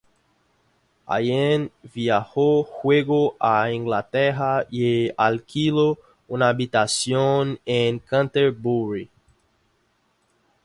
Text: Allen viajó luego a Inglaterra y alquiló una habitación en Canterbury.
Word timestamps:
Allen 1.07 1.69
viajó 1.93 2.67
luego 2.83 3.35
a 3.39 3.69
Inglaterra 3.71 4.65
y 4.71 5.11
alquiló 5.15 5.99
una 6.27 6.49
habitación 6.49 7.59
en 7.65 7.99
Canterbury. 7.99 9.11